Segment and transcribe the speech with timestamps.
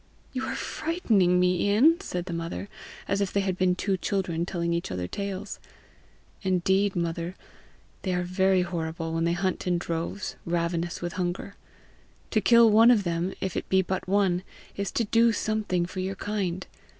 [0.33, 2.69] "You are frightening me, Ian!" said the mother,
[3.07, 5.59] as if they had been two children telling each other tales.
[6.41, 7.35] "Indeed, mother,
[8.01, 11.53] they are very horrible when they hunt in droves, ravenous with hunger.
[12.31, 14.41] To kill one of them, if it be but one,
[14.75, 16.65] is to do something for your kind.